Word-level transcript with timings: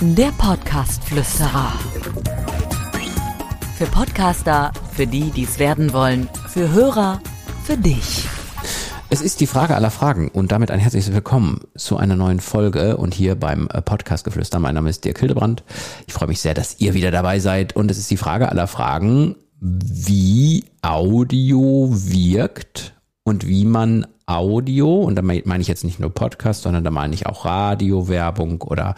Der 0.00 0.32
Podcast-Flüsterer. 0.38 1.72
Für 3.76 3.86
Podcaster, 3.86 4.72
für 4.92 5.06
die, 5.06 5.30
die 5.30 5.44
es 5.44 5.58
werden 5.58 5.92
wollen, 5.92 6.28
für 6.48 6.72
Hörer, 6.72 7.20
für 7.64 7.76
dich. 7.76 8.26
Es 9.08 9.20
ist 9.20 9.40
die 9.40 9.46
Frage 9.46 9.74
aller 9.76 9.90
Fragen 9.90 10.28
und 10.28 10.52
damit 10.52 10.70
ein 10.70 10.80
herzliches 10.80 11.12
Willkommen 11.12 11.60
zu 11.76 11.96
einer 11.96 12.16
neuen 12.16 12.40
Folge 12.40 12.96
und 12.96 13.14
hier 13.14 13.34
beim 13.36 13.68
äh, 13.72 13.80
Podcast 13.80 14.24
Geflüster. 14.24 14.58
Mein 14.58 14.74
Name 14.74 14.90
ist 14.90 15.04
Dirk 15.04 15.20
Hildebrand. 15.20 15.62
Ich 16.06 16.14
freue 16.14 16.28
mich 16.28 16.40
sehr, 16.40 16.54
dass 16.54 16.80
ihr 16.80 16.94
wieder 16.94 17.10
dabei 17.10 17.38
seid 17.38 17.76
und 17.76 17.90
es 17.90 17.98
ist 17.98 18.10
die 18.10 18.16
Frage 18.16 18.48
aller 18.48 18.66
Fragen, 18.66 19.36
wie 19.60 20.64
Audio 20.82 21.88
wirkt 21.90 22.94
und 23.24 23.46
wie 23.46 23.64
man 23.64 24.06
Audio, 24.26 25.02
und 25.02 25.14
da 25.14 25.22
meine 25.22 25.60
ich 25.60 25.68
jetzt 25.68 25.84
nicht 25.84 26.00
nur 26.00 26.12
Podcast, 26.12 26.62
sondern 26.62 26.82
da 26.82 26.90
meine 26.90 27.14
ich 27.14 27.26
auch 27.26 27.44
Radiowerbung 27.44 28.60
oder 28.62 28.96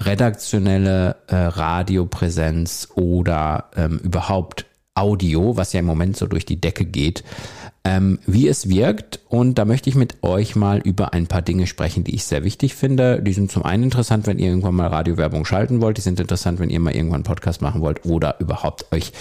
redaktionelle 0.00 1.16
äh, 1.28 1.36
Radiopräsenz 1.36 2.88
oder 2.96 3.70
ähm, 3.76 3.98
überhaupt 3.98 4.66
Audio, 4.94 5.56
was 5.56 5.72
ja 5.72 5.80
im 5.80 5.86
Moment 5.86 6.16
so 6.16 6.26
durch 6.26 6.44
die 6.44 6.60
Decke 6.60 6.84
geht, 6.84 7.24
ähm, 7.84 8.18
wie 8.26 8.48
es 8.48 8.68
wirkt. 8.68 9.20
Und 9.28 9.58
da 9.58 9.64
möchte 9.64 9.90
ich 9.90 9.94
mit 9.94 10.22
euch 10.22 10.56
mal 10.56 10.78
über 10.78 11.12
ein 11.12 11.26
paar 11.26 11.42
Dinge 11.42 11.66
sprechen, 11.66 12.02
die 12.02 12.14
ich 12.14 12.24
sehr 12.24 12.42
wichtig 12.42 12.74
finde. 12.74 13.22
Die 13.22 13.34
sind 13.34 13.52
zum 13.52 13.62
einen 13.62 13.84
interessant, 13.84 14.26
wenn 14.26 14.38
ihr 14.38 14.48
irgendwann 14.48 14.74
mal 14.74 14.86
Radiowerbung 14.86 15.44
schalten 15.44 15.80
wollt. 15.80 15.98
Die 15.98 16.02
sind 16.02 16.18
interessant, 16.18 16.58
wenn 16.60 16.70
ihr 16.70 16.80
mal 16.80 16.94
irgendwann 16.94 17.16
einen 17.16 17.24
Podcast 17.24 17.60
machen 17.60 17.82
wollt 17.82 18.04
oder 18.06 18.40
überhaupt 18.40 18.90
euch 18.92 19.12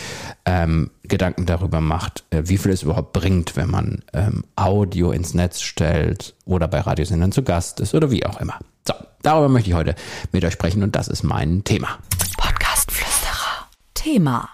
ähm, 0.46 0.90
Gedanken 1.04 1.46
darüber 1.46 1.82
macht, 1.82 2.24
äh, 2.30 2.44
wie 2.46 2.58
viel 2.58 2.72
es 2.72 2.84
überhaupt 2.84 3.12
bringt, 3.12 3.58
wenn 3.58 3.70
man 3.70 4.04
ähm, 4.14 4.46
Audio 4.56 5.12
ins 5.12 5.34
Netz 5.34 5.62
stellt 5.62 6.34
oder 6.46 6.68
bei 6.68 6.80
Radiosendern 6.80 7.34
zu 7.34 7.44
Gast 7.44 7.82
ist 7.82 7.94
oder 7.94 8.12
wie 8.12 8.26
auch 8.26 8.40
immer. 8.40 8.60
So, 8.88 8.94
darüber 9.22 9.50
möchte 9.50 9.70
ich 9.70 9.76
heute 9.76 9.96
mit 10.32 10.46
euch 10.46 10.54
sprechen 10.54 10.84
und 10.84 10.96
das 10.96 11.10
ist 11.10 11.24
mein 11.24 11.64
Thema. 11.66 12.00
Podcastflüsterer. 12.38 13.68
Thema. 13.94 14.50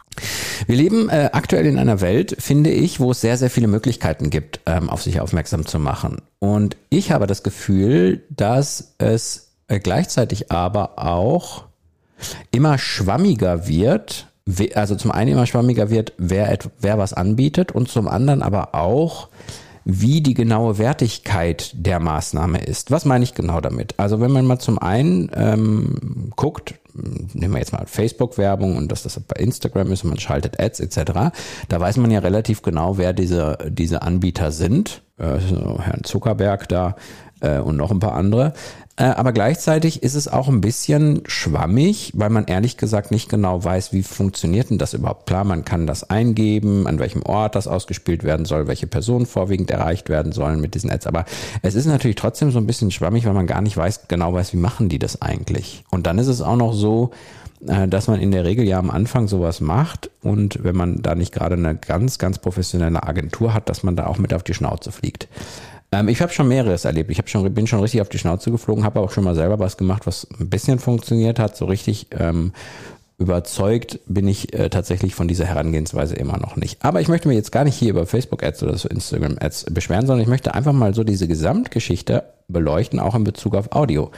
Wir 0.67 0.75
leben 0.75 1.09
äh, 1.09 1.30
aktuell 1.34 1.66
in 1.66 1.78
einer 1.78 2.02
Welt, 2.02 2.36
finde 2.39 2.70
ich, 2.70 3.00
wo 3.00 3.12
es 3.12 3.22
sehr, 3.22 3.38
sehr 3.38 3.50
viele 3.50 3.67
Möglichkeiten 3.67 4.30
gibt, 4.30 4.61
ähm, 4.66 4.89
auf 4.89 5.02
sich 5.02 5.22
aufmerksam 5.22 5.66
zu 5.66 5.80
machen. 5.80 6.22
Und 6.39 6.78
ich 6.89 7.11
habe 7.11 7.28
das 7.28 7.44
Gefühl, 7.44 8.23
dass 8.30 8.95
es 8.98 9.52
äh, 9.67 9.80
gleichzeitig 9.80 10.52
aber 10.52 11.00
auch 11.00 11.66
immer 12.52 12.78
schwammiger 12.78 13.67
wird, 13.67 14.28
also 14.73 14.95
zum 14.95 15.11
einen 15.11 15.31
immer 15.31 15.45
schwammiger 15.45 15.89
wird, 15.89 16.14
wer, 16.17 16.58
wer 16.80 16.98
was 16.98 17.14
anbietet 17.14 17.72
und 17.72 17.88
zum 17.88 18.08
anderen 18.08 18.42
aber 18.42 18.73
auch, 18.73 19.30
wie 19.86 20.22
die 20.22 20.33
genaue 20.33 20.78
Wertigkeit 20.78 21.72
der 21.73 22.00
Maßnahme 22.00 22.59
ist. 22.59 22.92
Was 22.92 23.06
meine 23.06 23.23
ich 23.23 23.33
genau 23.33 23.61
damit? 23.61 23.95
Also 23.98 24.20
wenn 24.20 24.31
man 24.31 24.45
mal 24.45 24.59
zum 24.59 24.78
einen 24.80 25.31
ähm, 25.33 26.31
guckt, 26.36 26.76
nehmen 26.94 27.54
wir 27.54 27.59
jetzt 27.59 27.73
mal 27.73 27.86
Facebook-Werbung 27.86 28.78
und 28.78 28.92
dass 28.92 29.04
das 29.04 29.20
bei 29.20 29.40
Instagram 29.40 29.92
ist 29.92 30.04
und 30.04 30.09
man 30.09 30.20
schaltet 30.20 30.59
Ads 30.59 30.80
etc., 30.80 31.12
da 31.68 31.80
weiß 31.80 31.98
man 31.98 32.12
ja 32.12 32.20
relativ 32.20 32.62
genau, 32.62 32.98
wer 32.98 33.14
diese, 33.14 33.58
diese 33.70 34.02
Anbieter 34.02 34.52
sind. 34.52 35.02
Äh, 35.20 35.39
Herrn 35.81 36.03
Zuckerberg 36.03 36.67
da 36.70 36.95
äh, 37.42 37.59
und 37.59 37.78
noch 37.78 37.92
ein 37.92 38.00
paar 38.00 38.14
andere. 38.14 38.53
Äh, 39.00 39.03
aber 39.03 39.31
gleichzeitig 39.31 40.03
ist 40.03 40.16
es 40.16 40.28
auch 40.28 40.50
ein 40.50 40.59
bisschen 40.59 41.23
schwammig, 41.26 42.11
weil 42.16 42.30
man 42.30 42.45
ehrlich 42.45 42.76
gesagt 42.76 43.11
nicht 43.11 43.30
genau 43.30 43.64
weiß, 43.64 43.94
wie 43.94 44.03
funktioniert 44.03 44.70
denn 44.70 44.78
das 44.78 44.94
überhaupt. 44.94 45.26
Klar, 45.26 45.45
man 45.45 45.64
kann 45.64 45.88
das 45.88 46.09
eingeben, 46.09 46.86
an 46.86 47.00
welchem 47.00 47.23
Ort 47.23 47.56
das 47.56 47.70
ausgespielt 47.70 48.26
werden 48.26 48.45
soll, 48.45 48.67
welche 48.67 48.88
Personen 48.88 49.26
vorwiegend 49.26 49.72
erreicht 49.72 50.09
werden 50.09 50.34
sollen 50.34 50.59
mit 50.59 50.76
diesen 50.76 50.92
Ads. 50.92 51.08
Aber 51.08 51.23
es 51.61 51.76
ist 51.76 51.86
natürlich 51.86 52.17
trotzdem 52.17 52.52
so 52.52 52.59
ein 52.59 52.67
bisschen 52.67 52.92
schwammig, 52.92 53.26
weil 53.26 53.33
man 53.33 53.48
gar 53.48 53.61
nicht 53.61 53.78
weiß, 53.78 54.09
genau 54.09 54.33
weiß, 54.33 54.52
wie 54.52 54.58
machen 54.58 54.89
die 54.89 55.00
das 55.00 55.22
eigentlich. 55.22 55.86
Und 55.89 56.06
dann 56.06 56.17
ist 56.17 56.28
es 56.28 56.42
auch 56.42 56.58
noch 56.58 56.73
so, 56.73 57.11
dass 57.62 58.08
man 58.08 58.22
in 58.22 58.32
der 58.32 58.46
Regel 58.46 58.66
ja 58.66 58.80
am 58.80 58.90
Anfang 58.90 59.28
sowas 59.28 59.60
macht 59.60 60.10
und 60.22 60.64
wenn 60.64 60.76
man 60.76 61.02
da 61.02 61.16
nicht 61.16 61.34
gerade 61.34 61.56
eine 61.56 61.76
ganz, 61.76 62.17
ganz 62.17 62.39
professionelle 62.39 63.04
Agentur 63.04 63.54
hat, 63.54 63.67
dass 63.67 63.83
man 63.83 63.95
da 63.95 64.08
auch 64.08 64.17
mit 64.17 64.33
auf 64.33 64.44
die 64.44 64.54
Schnauze 64.54 64.92
fliegt. 64.92 65.28
Ähm, 65.92 66.08
ich 66.08 66.22
habe 66.22 66.32
schon 66.32 66.48
mehreres 66.48 66.86
erlebt. 66.86 67.11
Ich 67.11 67.22
schon, 67.30 67.54
bin 67.54 67.67
schon 67.67 67.82
richtig 67.82 68.02
auf 68.02 68.10
die 68.10 68.20
Schnauze 68.20 68.52
geflogen, 68.52 68.83
habe 68.83 69.00
auch 69.00 69.11
schon 69.11 69.23
mal 69.23 69.36
selber 69.36 69.60
was 69.60 69.78
gemacht, 69.78 70.06
was 70.06 70.28
ein 70.39 70.50
bisschen 70.50 70.80
funktioniert 70.80 71.39
hat. 71.39 71.58
So 71.58 71.66
richtig 71.66 72.08
ähm, 72.17 72.54
überzeugt 73.17 74.00
bin 74.08 74.28
ich 74.28 74.54
äh, 74.54 74.70
tatsächlich 74.70 75.14
von 75.14 75.28
dieser 75.28 75.45
Herangehensweise 75.45 76.16
immer 76.16 76.38
noch 76.38 76.56
nicht. 76.56 76.83
Aber 76.83 77.02
ich 77.02 77.10
möchte 77.10 77.28
mir 77.28 77.33
jetzt 77.33 77.52
gar 77.52 77.66
nicht 77.66 77.76
hier 77.76 77.89
über 77.89 78.06
Facebook-Ads 78.06 78.64
oder 78.64 78.78
so 78.78 78.88
Instagram-Ads 78.88 79.66
beschweren, 79.72 80.08
sondern 80.08 80.23
ich 80.23 80.30
möchte 80.30 80.54
einfach 80.54 80.73
mal 80.73 80.94
so 80.94 81.04
diese 81.04 81.28
Gesamtgeschichte 81.28 82.23
beleuchten, 82.48 83.00
auch 83.00 83.16
in 83.16 83.26
Bezug 83.26 83.56
auf 83.56 83.73
Audio. 83.73 84.12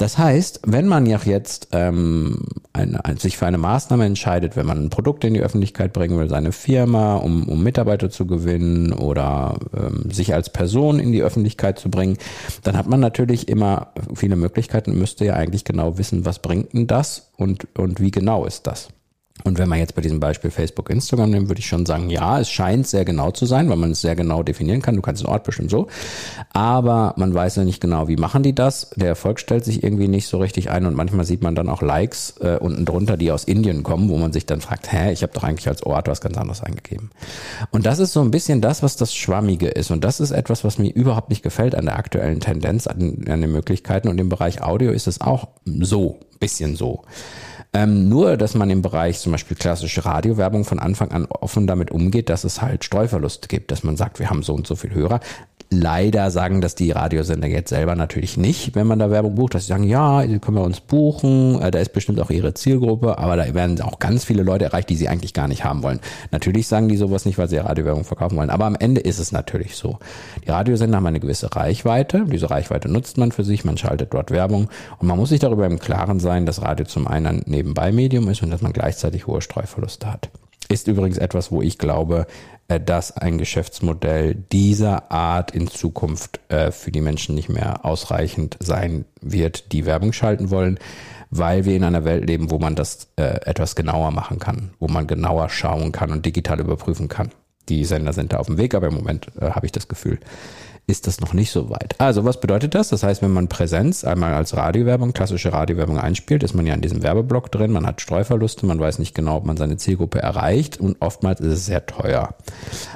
Das 0.00 0.16
heißt, 0.16 0.62
wenn 0.64 0.88
man 0.88 1.04
ja 1.04 1.20
jetzt 1.22 1.68
ähm, 1.72 2.46
eine, 2.72 3.02
sich 3.18 3.36
für 3.36 3.44
eine 3.44 3.58
Maßnahme 3.58 4.06
entscheidet, 4.06 4.56
wenn 4.56 4.64
man 4.64 4.82
ein 4.82 4.88
Produkt 4.88 5.24
in 5.24 5.34
die 5.34 5.42
Öffentlichkeit 5.42 5.92
bringen 5.92 6.18
will, 6.18 6.30
seine 6.30 6.52
Firma, 6.52 7.16
um, 7.16 7.46
um 7.46 7.62
Mitarbeiter 7.62 8.08
zu 8.08 8.26
gewinnen 8.26 8.94
oder 8.94 9.58
ähm, 9.76 10.10
sich 10.10 10.32
als 10.32 10.48
Person 10.48 11.00
in 11.00 11.12
die 11.12 11.22
Öffentlichkeit 11.22 11.78
zu 11.78 11.90
bringen, 11.90 12.16
dann 12.62 12.78
hat 12.78 12.88
man 12.88 13.00
natürlich 13.00 13.46
immer 13.50 13.92
viele 14.14 14.36
Möglichkeiten 14.36 14.92
und 14.92 14.98
müsste 14.98 15.26
ja 15.26 15.34
eigentlich 15.34 15.64
genau 15.64 15.98
wissen, 15.98 16.24
was 16.24 16.38
bringt 16.38 16.72
denn 16.72 16.86
das 16.86 17.30
und, 17.36 17.68
und 17.76 18.00
wie 18.00 18.10
genau 18.10 18.46
ist 18.46 18.66
das. 18.66 18.88
Und 19.44 19.58
wenn 19.58 19.68
man 19.68 19.78
jetzt 19.78 19.94
bei 19.94 20.02
diesem 20.02 20.20
Beispiel 20.20 20.50
Facebook, 20.50 20.90
Instagram 20.90 21.30
nimmt, 21.30 21.48
würde 21.48 21.60
ich 21.60 21.66
schon 21.66 21.86
sagen, 21.86 22.10
ja, 22.10 22.40
es 22.40 22.50
scheint 22.50 22.86
sehr 22.86 23.04
genau 23.04 23.30
zu 23.30 23.46
sein, 23.46 23.68
weil 23.68 23.76
man 23.76 23.92
es 23.92 24.00
sehr 24.00 24.16
genau 24.16 24.42
definieren 24.42 24.82
kann. 24.82 24.96
Du 24.96 25.02
kannst 25.02 25.22
den 25.22 25.28
Ort 25.28 25.44
bestimmt 25.44 25.70
so. 25.70 25.88
Aber 26.52 27.14
man 27.16 27.32
weiß 27.32 27.56
ja 27.56 27.64
nicht 27.64 27.80
genau, 27.80 28.08
wie 28.08 28.16
machen 28.16 28.42
die 28.42 28.54
das. 28.54 28.90
Der 28.96 29.08
Erfolg 29.08 29.40
stellt 29.40 29.64
sich 29.64 29.82
irgendwie 29.82 30.08
nicht 30.08 30.28
so 30.28 30.38
richtig 30.38 30.70
ein 30.70 30.86
und 30.86 30.94
manchmal 30.94 31.24
sieht 31.24 31.42
man 31.42 31.54
dann 31.54 31.68
auch 31.68 31.82
Likes 31.82 32.34
äh, 32.40 32.58
unten 32.58 32.84
drunter, 32.84 33.16
die 33.16 33.32
aus 33.32 33.44
Indien 33.44 33.82
kommen, 33.82 34.08
wo 34.08 34.16
man 34.16 34.32
sich 34.32 34.46
dann 34.46 34.60
fragt, 34.60 34.92
hä, 34.92 35.12
ich 35.12 35.22
habe 35.22 35.32
doch 35.32 35.44
eigentlich 35.44 35.68
als 35.68 35.82
Ort 35.82 36.08
was 36.08 36.20
ganz 36.20 36.36
anderes 36.36 36.62
eingegeben. 36.62 37.10
Und 37.70 37.86
das 37.86 37.98
ist 37.98 38.12
so 38.12 38.20
ein 38.20 38.30
bisschen 38.30 38.60
das, 38.60 38.82
was 38.82 38.96
das 38.96 39.14
Schwammige 39.14 39.68
ist. 39.68 39.90
Und 39.90 40.04
das 40.04 40.20
ist 40.20 40.30
etwas, 40.30 40.64
was 40.64 40.78
mir 40.78 40.92
überhaupt 40.92 41.30
nicht 41.30 41.42
gefällt 41.42 41.74
an 41.74 41.86
der 41.86 41.96
aktuellen 41.96 42.40
Tendenz, 42.40 42.86
an, 42.86 43.24
an 43.28 43.40
den 43.40 43.52
Möglichkeiten. 43.52 44.08
Und 44.08 44.18
im 44.18 44.28
Bereich 44.28 44.62
Audio 44.62 44.90
ist 44.90 45.06
es 45.06 45.20
auch 45.20 45.48
so, 45.64 46.18
bisschen 46.38 46.76
so. 46.76 47.04
Ähm, 47.72 48.08
nur, 48.08 48.36
dass 48.36 48.54
man 48.54 48.68
im 48.68 48.82
Bereich 48.82 49.20
zum 49.20 49.30
Beispiel 49.30 49.56
klassische 49.56 50.04
Radiowerbung 50.04 50.64
von 50.64 50.80
Anfang 50.80 51.12
an 51.12 51.26
offen 51.26 51.68
damit 51.68 51.92
umgeht, 51.92 52.28
dass 52.28 52.42
es 52.42 52.60
halt 52.60 52.84
Streuverluste 52.84 53.46
gibt, 53.46 53.70
dass 53.70 53.84
man 53.84 53.96
sagt, 53.96 54.18
wir 54.18 54.28
haben 54.28 54.42
so 54.42 54.54
und 54.54 54.66
so 54.66 54.74
viel 54.74 54.92
Hörer. 54.92 55.20
Leider 55.72 56.32
sagen 56.32 56.60
das 56.60 56.74
die 56.74 56.90
Radiosender 56.90 57.46
jetzt 57.46 57.68
selber 57.68 57.94
natürlich 57.94 58.36
nicht, 58.36 58.74
wenn 58.74 58.88
man 58.88 58.98
da 58.98 59.08
Werbung 59.08 59.36
bucht, 59.36 59.54
dass 59.54 59.62
sie 59.62 59.68
sagen, 59.68 59.84
ja, 59.84 60.26
können 60.26 60.56
wir 60.56 60.64
uns 60.64 60.80
buchen, 60.80 61.62
äh, 61.62 61.70
da 61.70 61.78
ist 61.78 61.92
bestimmt 61.92 62.18
auch 62.18 62.30
ihre 62.30 62.54
Zielgruppe, 62.54 63.18
aber 63.18 63.36
da 63.36 63.54
werden 63.54 63.80
auch 63.80 64.00
ganz 64.00 64.24
viele 64.24 64.42
Leute 64.42 64.64
erreicht, 64.64 64.90
die 64.90 64.96
sie 64.96 65.08
eigentlich 65.08 65.32
gar 65.32 65.46
nicht 65.46 65.62
haben 65.62 65.84
wollen. 65.84 66.00
Natürlich 66.32 66.66
sagen 66.66 66.88
die 66.88 66.96
sowas 66.96 67.24
nicht, 67.24 67.38
weil 67.38 67.48
sie 67.48 67.58
Radiowerbung 67.58 68.02
verkaufen 68.02 68.36
wollen, 68.36 68.50
aber 68.50 68.64
am 68.64 68.74
Ende 68.74 69.00
ist 69.00 69.20
es 69.20 69.30
natürlich 69.30 69.76
so. 69.76 70.00
Die 70.44 70.50
Radiosender 70.50 70.96
haben 70.96 71.06
eine 71.06 71.20
gewisse 71.20 71.54
Reichweite, 71.54 72.24
diese 72.26 72.50
Reichweite 72.50 72.88
nutzt 72.88 73.16
man 73.16 73.30
für 73.30 73.44
sich, 73.44 73.64
man 73.64 73.78
schaltet 73.78 74.12
dort 74.12 74.32
Werbung 74.32 74.68
und 74.98 75.06
man 75.06 75.16
muss 75.16 75.28
sich 75.28 75.38
darüber 75.38 75.66
im 75.66 75.78
Klaren 75.78 76.18
sein, 76.18 76.46
dass 76.46 76.62
Radio 76.62 76.84
zum 76.84 77.06
einen 77.06 77.26
ein 77.26 77.42
Nebenbei-Medium 77.46 78.28
ist 78.28 78.42
und 78.42 78.50
dass 78.50 78.60
man 78.60 78.72
gleichzeitig 78.72 79.28
hohe 79.28 79.40
Streuverluste 79.40 80.10
hat. 80.10 80.30
Ist 80.68 80.88
übrigens 80.88 81.18
etwas, 81.18 81.52
wo 81.52 81.62
ich 81.62 81.78
glaube, 81.78 82.26
dass 82.78 83.16
ein 83.16 83.38
Geschäftsmodell 83.38 84.34
dieser 84.34 85.10
Art 85.10 85.50
in 85.50 85.66
Zukunft 85.66 86.40
äh, 86.48 86.70
für 86.70 86.92
die 86.92 87.00
Menschen 87.00 87.34
nicht 87.34 87.48
mehr 87.48 87.84
ausreichend 87.84 88.56
sein 88.60 89.06
wird, 89.20 89.72
die 89.72 89.86
Werbung 89.86 90.12
schalten 90.12 90.50
wollen, 90.50 90.78
weil 91.30 91.64
wir 91.64 91.74
in 91.74 91.84
einer 91.84 92.04
Welt 92.04 92.26
leben, 92.26 92.50
wo 92.50 92.58
man 92.58 92.76
das 92.76 93.08
äh, 93.16 93.40
etwas 93.44 93.74
genauer 93.74 94.10
machen 94.10 94.38
kann, 94.38 94.70
wo 94.78 94.88
man 94.88 95.06
genauer 95.06 95.48
schauen 95.48 95.90
kann 95.90 96.12
und 96.12 96.26
digital 96.26 96.60
überprüfen 96.60 97.08
kann. 97.08 97.30
Die 97.68 97.84
Sender 97.84 98.12
sind 98.12 98.32
da 98.32 98.38
auf 98.38 98.46
dem 98.46 98.58
Weg, 98.58 98.74
aber 98.74 98.88
im 98.88 98.94
Moment 98.94 99.28
habe 99.40 99.64
ich 99.64 99.70
das 99.70 99.86
Gefühl, 99.86 100.18
ist 100.90 101.06
das 101.06 101.20
noch 101.20 101.32
nicht 101.32 101.50
so 101.50 101.70
weit. 101.70 101.94
Also 101.98 102.24
was 102.24 102.40
bedeutet 102.40 102.74
das? 102.74 102.88
Das 102.88 103.02
heißt, 103.02 103.22
wenn 103.22 103.32
man 103.32 103.48
Präsenz 103.48 104.04
einmal 104.04 104.34
als 104.34 104.56
Radiowerbung, 104.56 105.12
klassische 105.12 105.52
Radiowerbung 105.52 105.98
einspielt, 105.98 106.42
ist 106.42 106.54
man 106.54 106.66
ja 106.66 106.74
in 106.74 106.80
diesem 106.80 107.02
Werbeblock 107.02 107.50
drin, 107.50 107.72
man 107.72 107.86
hat 107.86 108.00
Streuverluste, 108.00 108.66
man 108.66 108.80
weiß 108.80 108.98
nicht 108.98 109.14
genau, 109.14 109.36
ob 109.36 109.46
man 109.46 109.56
seine 109.56 109.76
Zielgruppe 109.76 110.20
erreicht 110.20 110.78
und 110.78 110.96
oftmals 111.00 111.40
ist 111.40 111.52
es 111.52 111.66
sehr 111.66 111.86
teuer. 111.86 112.34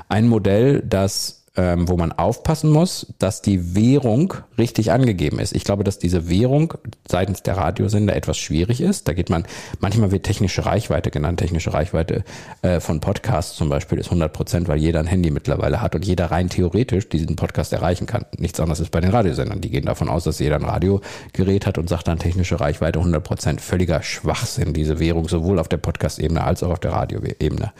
Ein 0.08 0.28
Modell, 0.28 0.82
das 0.82 1.43
ähm, 1.56 1.88
wo 1.88 1.96
man 1.96 2.10
aufpassen 2.10 2.70
muss, 2.70 3.14
dass 3.18 3.40
die 3.40 3.76
Währung 3.76 4.34
richtig 4.58 4.90
angegeben 4.90 5.38
ist. 5.38 5.54
Ich 5.54 5.62
glaube, 5.62 5.84
dass 5.84 5.98
diese 5.98 6.28
Währung 6.28 6.74
seitens 7.08 7.42
der 7.42 7.56
Radiosender 7.56 8.16
etwas 8.16 8.38
schwierig 8.38 8.80
ist. 8.80 9.06
Da 9.06 9.12
geht 9.12 9.30
man, 9.30 9.44
manchmal 9.78 10.10
wird 10.10 10.24
technische 10.24 10.66
Reichweite 10.66 11.12
genannt. 11.12 11.38
Technische 11.38 11.72
Reichweite 11.72 12.24
äh, 12.62 12.80
von 12.80 13.00
Podcasts 13.00 13.56
zum 13.56 13.68
Beispiel 13.68 13.98
ist 13.98 14.06
100 14.06 14.32
Prozent, 14.32 14.66
weil 14.66 14.78
jeder 14.78 14.98
ein 14.98 15.06
Handy 15.06 15.30
mittlerweile 15.30 15.80
hat 15.80 15.94
und 15.94 16.04
jeder 16.04 16.32
rein 16.32 16.48
theoretisch 16.48 17.08
diesen 17.08 17.36
Podcast 17.36 17.72
erreichen 17.72 18.06
kann. 18.06 18.24
Nichts 18.36 18.58
anderes 18.58 18.80
ist 18.80 18.90
bei 18.90 19.00
den 19.00 19.10
Radiosendern. 19.10 19.60
Die 19.60 19.70
gehen 19.70 19.86
davon 19.86 20.08
aus, 20.08 20.24
dass 20.24 20.40
jeder 20.40 20.56
ein 20.56 20.64
Radiogerät 20.64 21.66
hat 21.66 21.78
und 21.78 21.88
sagt 21.88 22.08
dann 22.08 22.18
technische 22.18 22.58
Reichweite 22.58 22.98
100 22.98 23.22
Prozent. 23.22 23.60
Völliger 23.60 24.02
Schwachsinn, 24.02 24.72
diese 24.72 24.98
Währung, 24.98 25.28
sowohl 25.28 25.60
auf 25.60 25.68
der 25.68 25.76
Podcast-Ebene 25.76 26.42
als 26.42 26.64
auch 26.64 26.70
auf 26.70 26.80
der 26.80 26.92
Radio-Ebene. 26.92 27.72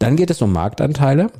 Dann 0.00 0.16
geht 0.16 0.30
es 0.30 0.42
um 0.42 0.52
Marktanteile. 0.52 1.30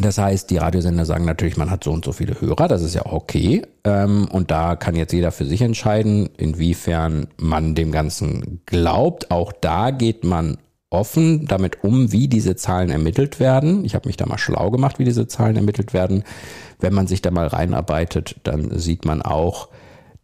Das 0.00 0.18
heißt, 0.18 0.50
die 0.50 0.58
Radiosender 0.58 1.04
sagen 1.04 1.24
natürlich, 1.24 1.56
man 1.56 1.70
hat 1.70 1.84
so 1.84 1.90
und 1.92 2.04
so 2.04 2.12
viele 2.12 2.40
Hörer, 2.40 2.68
das 2.68 2.82
ist 2.82 2.94
ja 2.94 3.06
auch 3.06 3.12
okay. 3.12 3.62
Ähm, 3.84 4.28
und 4.30 4.50
da 4.50 4.76
kann 4.76 4.94
jetzt 4.94 5.12
jeder 5.12 5.32
für 5.32 5.44
sich 5.44 5.62
entscheiden, 5.62 6.28
inwiefern 6.36 7.28
man 7.36 7.74
dem 7.74 7.90
Ganzen 7.90 8.60
glaubt. 8.66 9.30
Auch 9.30 9.52
da 9.52 9.90
geht 9.90 10.24
man 10.24 10.58
offen 10.90 11.46
damit 11.46 11.84
um, 11.84 12.12
wie 12.12 12.28
diese 12.28 12.56
Zahlen 12.56 12.90
ermittelt 12.90 13.40
werden. 13.40 13.84
Ich 13.84 13.94
habe 13.94 14.08
mich 14.08 14.16
da 14.16 14.26
mal 14.26 14.38
schlau 14.38 14.70
gemacht, 14.70 14.98
wie 14.98 15.04
diese 15.04 15.26
Zahlen 15.26 15.56
ermittelt 15.56 15.92
werden. 15.92 16.24
Wenn 16.78 16.94
man 16.94 17.06
sich 17.06 17.20
da 17.20 17.30
mal 17.30 17.46
reinarbeitet, 17.46 18.36
dann 18.44 18.78
sieht 18.78 19.04
man 19.04 19.20
auch, 19.20 19.68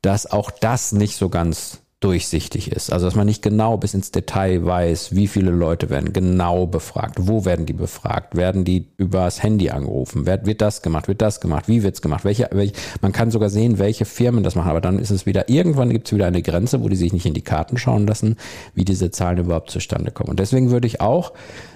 dass 0.03 0.31
auch 0.31 0.51
das 0.51 0.93
nicht 0.93 1.17
so 1.17 1.29
ganz 1.29 1.81
durchsichtig 2.05 2.71
ist. 2.71 2.93
Also 2.93 3.07
dass 3.07 3.15
man 3.15 3.25
nicht 3.27 3.43
genau 3.43 3.79
bis 3.79 3.95
ins 3.95 4.11
Detail 4.11 4.67
weiß, 4.67 5.15
wie 5.15 5.27
viele 5.27 5.51
Leute 5.51 5.89
werden 5.89 6.13
genau 6.13 6.67
befragt, 6.67 7.15
wo 7.19 7.47
werden 7.47 7.65
die 7.65 7.73
befragt, 7.73 8.37
werden 8.37 8.65
die 8.65 8.89
übers 8.99 9.43
Handy 9.43 9.71
angerufen, 9.71 10.27
wird, 10.27 10.45
wird 10.45 10.61
das 10.61 10.83
gemacht, 10.83 11.09
wird 11.09 11.23
das 11.23 11.41
gemacht, 11.41 11.67
wie 11.67 11.83
wird's 11.83 12.03
gemacht, 12.03 12.27
welche, 12.27 12.51
welche, 12.53 12.75
man 13.01 13.13
kann 13.13 13.31
sogar 13.31 13.49
sehen, 13.49 13.79
welche 13.79 14.05
Firmen 14.05 14.45
das 14.45 14.55
machen, 14.55 14.69
aber 14.69 14.83
dann 14.83 14.99
ist 14.99 15.11
es 15.11 15.25
wieder, 15.25 15.49
irgendwann 15.49 15.89
gibt's 15.89 16.13
wieder 16.13 16.27
eine 16.27 16.43
Grenze, 16.43 16.83
wo 16.83 16.91
die 16.91 16.97
sich 16.97 17.15
nicht 17.15 17.25
in 17.25 17.33
die 17.33 17.41
Karten 17.41 17.79
schauen 17.79 18.07
lassen, 18.07 18.37
wie 18.75 18.85
diese 18.85 19.11
Zahlen 19.11 19.39
überhaupt 19.39 19.71
zustande 19.71 20.11
kommen. 20.11 20.29
Und 20.29 20.41
deswegen 20.41 20.71
würde 20.71 20.87
ich 20.87 21.01
auch 21.01 21.33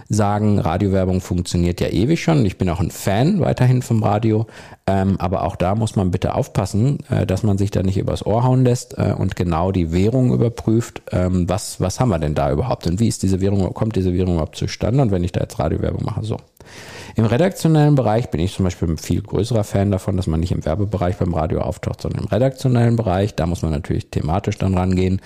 sagen, 0.08 0.58
Radiowerbung 0.58 1.20
funktioniert 1.20 1.80
ja 1.80 1.88
ewig 1.88 2.22
schon. 2.22 2.44
Ich 2.46 2.56
bin 2.56 2.68
auch 2.70 2.80
ein 2.80 2.90
Fan 2.90 3.40
weiterhin 3.40 3.82
vom 3.82 4.02
Radio. 4.02 4.46
Ähm, 4.86 5.16
aber 5.20 5.44
auch 5.44 5.56
da 5.56 5.74
muss 5.74 5.96
man 5.96 6.10
bitte 6.10 6.34
aufpassen, 6.34 7.00
äh, 7.10 7.26
dass 7.26 7.42
man 7.42 7.58
sich 7.58 7.70
da 7.70 7.82
nicht 7.82 7.98
übers 7.98 8.24
Ohr 8.24 8.42
hauen 8.42 8.64
lässt 8.64 8.96
äh, 8.96 9.14
und 9.16 9.36
genau 9.36 9.70
die 9.70 9.92
Währung 9.92 10.32
überprüft. 10.32 11.02
Ähm, 11.12 11.48
was, 11.48 11.80
was 11.80 12.00
haben 12.00 12.08
wir 12.08 12.18
denn 12.18 12.34
da 12.34 12.50
überhaupt? 12.50 12.86
Und 12.86 13.00
wie 13.00 13.08
ist 13.08 13.22
diese 13.22 13.40
Währung, 13.40 13.74
kommt 13.74 13.96
diese 13.96 14.14
Währung 14.14 14.34
überhaupt 14.34 14.56
zustande? 14.56 15.02
Und 15.02 15.10
wenn 15.10 15.24
ich 15.24 15.32
da 15.32 15.40
jetzt 15.40 15.58
Radiowerbung 15.58 16.04
mache, 16.04 16.24
so. 16.24 16.38
Im 17.18 17.24
redaktionellen 17.24 17.96
Bereich 17.96 18.30
bin 18.30 18.40
ich 18.40 18.54
zum 18.54 18.62
Beispiel 18.62 18.86
ein 18.86 18.96
viel 18.96 19.22
größerer 19.22 19.64
Fan 19.64 19.90
davon, 19.90 20.16
dass 20.16 20.28
man 20.28 20.38
nicht 20.38 20.52
im 20.52 20.64
Werbebereich 20.64 21.16
beim 21.16 21.34
Radio 21.34 21.62
auftaucht, 21.62 22.00
sondern 22.00 22.22
im 22.22 22.28
redaktionellen 22.28 22.94
Bereich. 22.94 23.34
Da 23.34 23.48
muss 23.48 23.62
man 23.62 23.72
natürlich 23.72 24.08
thematisch 24.08 24.56
dann 24.56 24.78
rangehen. 24.78 25.20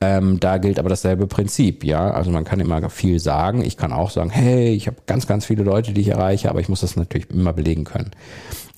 Ähm, 0.00 0.40
da 0.40 0.58
gilt 0.58 0.80
aber 0.80 0.88
dasselbe 0.88 1.28
Prinzip, 1.28 1.84
ja. 1.84 2.10
Also 2.10 2.32
man 2.32 2.42
kann 2.42 2.58
immer 2.58 2.90
viel 2.90 3.20
sagen. 3.20 3.62
Ich 3.62 3.76
kann 3.76 3.92
auch 3.92 4.10
sagen, 4.10 4.30
hey, 4.30 4.70
ich 4.70 4.88
habe 4.88 4.96
ganz, 5.06 5.28
ganz 5.28 5.46
viele 5.46 5.62
Leute, 5.62 5.92
die 5.92 6.00
ich 6.00 6.08
erreiche, 6.08 6.50
aber 6.50 6.58
ich 6.58 6.68
muss 6.68 6.80
das 6.80 6.96
natürlich 6.96 7.30
immer 7.30 7.52
belegen 7.52 7.84
können. 7.84 8.10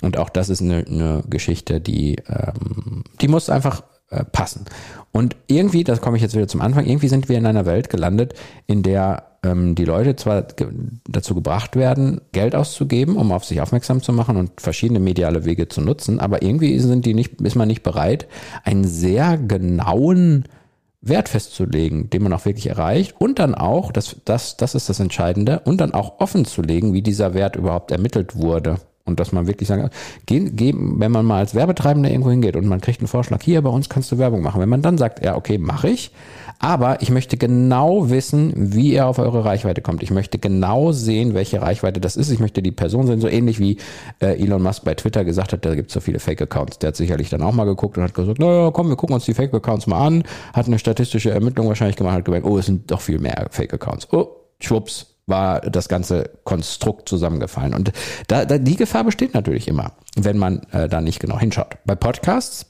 Und 0.03 0.19
auch 0.19 0.29
das 0.29 0.51
ist 0.51 0.61
eine, 0.61 0.85
eine 0.87 1.23
Geschichte, 1.27 1.81
die, 1.81 2.17
ähm, 2.29 3.03
die 3.23 3.29
muss 3.29 3.49
einfach 3.49 3.83
äh, 4.11 4.25
passen. 4.25 4.67
Und 5.11 5.37
irgendwie, 5.47 5.85
das 5.85 6.03
komme 6.03 6.19
ich 6.19 6.23
jetzt 6.23 6.35
wieder 6.35 6.49
zum 6.49 6.61
Anfang, 6.61 6.85
irgendwie 6.85 7.09
sind 7.09 7.31
wir 7.31 7.39
in 7.39 7.47
einer 7.47 7.65
Welt 7.65 7.89
gelandet, 7.89 8.35
in 8.67 8.83
der 8.83 9.28
ähm, 9.43 9.75
die 9.75 9.85
Leute 9.85 10.17
zwar 10.17 10.43
ge 10.43 10.69
dazu 11.09 11.35
gebracht 11.35 11.77
werden, 11.77 12.21
Geld 12.33 12.55
auszugeben, 12.55 13.17
um 13.17 13.33
auf 13.33 13.45
sich 13.45 13.61
aufmerksam 13.61 14.03
zu 14.03 14.13
machen 14.13 14.37
und 14.37 14.61
verschiedene 14.61 15.01
mediale 15.01 15.45
Wege 15.45 15.69
zu 15.69 15.81
nutzen, 15.81 16.21
aber 16.21 16.43
irgendwie 16.43 16.79
sind 16.79 17.07
die 17.07 17.15
nicht, 17.15 17.41
ist 17.41 17.57
man 17.57 17.69
nicht 17.69 17.83
bereit, 17.83 18.27
einen 18.65 18.85
sehr 18.85 19.39
genauen 19.39 20.45
Wert 21.01 21.29
festzulegen, 21.29 22.11
den 22.11 22.23
man 22.23 22.33
auch 22.33 22.45
wirklich 22.45 22.67
erreicht 22.67 23.15
und 23.19 23.39
dann 23.39 23.55
auch, 23.55 23.93
das, 23.93 24.17
das, 24.25 24.57
das 24.57 24.75
ist 24.75 24.89
das 24.89 24.99
Entscheidende, 24.99 25.61
und 25.61 25.81
dann 25.81 25.95
auch 25.95 26.19
offen 26.19 26.45
zu 26.45 26.63
legen, 26.63 26.93
wie 26.93 27.03
dieser 27.03 27.35
Wert 27.35 27.57
überhaupt 27.57 27.93
ermittelt 27.93 28.37
wurde. 28.37 28.79
Und 29.09 29.19
dass 29.19 29.33
man 29.33 29.47
wirklich 29.47 29.69
sagen, 29.69 29.91
geh, 30.27 30.41
geh, 30.53 30.73
wenn 30.75 31.11
man 31.11 31.25
mal 31.25 31.39
als 31.39 31.55
Werbetreibender 31.55 32.11
irgendwo 32.11 32.31
hingeht 32.31 32.57
und 32.57 32.67
man 32.67 32.81
kriegt 32.81 33.01
einen 33.01 33.09
Vorschlag, 33.09 33.43
hier 33.43 33.63
bei 33.63 33.71
uns 33.71 33.89
kannst 33.89 34.13
du 34.13 34.19
Werbung 34.19 34.43
machen. 34.43 34.61
Wenn 34.61 34.69
man 34.69 34.83
dann 34.83 34.99
sagt, 34.99 35.25
ja, 35.25 35.37
okay, 35.37 35.59
mache 35.59 35.89
ich, 35.89 36.13
aber 36.61 37.03
ich 37.03 37.11
möchte 37.11 37.37
genau 37.37 38.11
wissen, 38.11 38.53
wie 38.57 38.93
ihr 38.93 39.07
auf 39.07 39.19
eure 39.19 39.45
Reichweite 39.45 39.81
kommt. 39.81 40.03
Ich 40.03 40.11
möchte 40.11 40.39
genau 40.39 40.91
sehen, 40.91 41.35
welche 41.35 41.63
Reichweite 41.63 42.01
das 42.01 42.17
ist. 42.17 42.31
Ich 42.31 42.41
möchte 42.41 42.63
die 42.63 42.73
Person 42.73 43.07
sehen, 43.07 43.21
so 43.21 43.29
ähnlich 43.29 43.61
wie 43.61 43.79
äh, 44.21 44.43
Elon 44.43 44.63
Musk 44.63 44.85
bei 44.85 44.95
Twitter 44.95 45.25
gesagt 45.25 45.53
hat, 45.53 45.65
da 45.65 45.75
gibt 45.75 45.91
es 45.91 45.95
so 45.95 46.01
viele 46.01 46.19
Fake-Accounts. 46.19 46.81
Der 46.81 46.89
hat 46.89 46.97
sicherlich 46.97 47.31
dann 47.31 47.43
auch 47.43 47.53
mal 47.53 47.65
geguckt 47.65 47.97
und 47.97 48.03
hat 48.03 48.15
gesagt, 48.15 48.41
naja, 48.41 48.71
komm, 48.73 48.89
wir 48.89 48.97
gucken 48.97 49.15
uns 49.15 49.25
die 49.25 49.35
Fake-Accounts 49.35 49.87
mal 49.87 50.05
an. 50.05 50.25
Hat 50.53 50.67
eine 50.67 50.79
statistische 50.79 51.31
Ermittlung 51.31 51.69
wahrscheinlich 51.69 51.97
gemacht, 51.97 52.15
hat 52.17 52.25
gemerkt, 52.25 52.47
oh, 52.47 52.59
es 52.59 52.67
sind 52.67 52.91
doch 52.91 53.01
viel 53.01 53.21
mehr 53.21 53.47
Fake-Accounts. 53.51 54.13
Oh, 54.13 54.29
schwupps, 54.61 55.18
war 55.29 55.61
das 55.61 55.89
ganze 55.89 56.31
Konstrukt 56.45 57.09
zusammengefallen. 57.09 57.75
Und 57.75 57.93
da, 58.27 58.45
da 58.45 58.59
die 58.59 58.77
Gefahr 58.77 59.05
besteht 59.05 59.35
natürlich 59.35 59.69
immer, 59.69 59.93
wenn 60.17 60.39
man 60.39 60.63
äh, 60.73 60.89
da 60.89 61.01
nicht 61.01 61.21
genau 61.21 61.39
hinschaut. 61.39 61.77
Bei 61.85 61.95
Podcasts 61.95 62.67